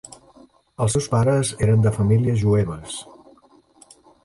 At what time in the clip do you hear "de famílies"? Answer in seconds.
1.85-2.41